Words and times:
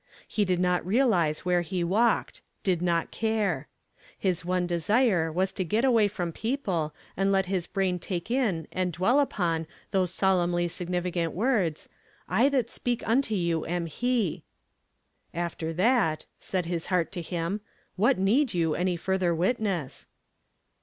He 0.27 0.45
did 0.45 0.59
not 0.59 0.83
realize 0.83 1.45
where 1.45 1.61
he 1.61 1.83
walked; 1.83 2.41
did 2.63 2.81
not 2.81 3.11
care. 3.11 3.67
His 4.17 4.43
one 4.43 4.65
desire 4.65 5.31
was 5.31 5.51
to 5.51 5.63
get 5.63 5.85
away 5.85 6.07
from 6.07 6.31
people, 6.31 6.95
and 7.15 7.31
let 7.31 7.45
his 7.45 7.67
brain 7.67 7.99
take 7.99 8.31
in 8.31 8.67
and 8.71 8.91
dwell 8.91 9.19
upon 9.19 9.67
those 9.91 10.11
solemnly 10.11 10.67
significant 10.69 11.33
words: 11.33 11.87
"1 12.27 12.49
that 12.49 12.71
speak 12.71 13.07
unto 13.07 13.35
you 13.35 13.63
am 13.67 13.85
He!" 13.85 14.41
"After 15.51 15.71
that," 15.71 16.25
said 16.39 16.65
his 16.65 16.87
heart 16.87 17.11
to 17.11 17.21
him, 17.21 17.61
"what 17.95 18.17
need 18.17 18.55
you 18.55 18.73
any 18.73 18.95
further 18.97 19.35
witness 19.35 20.07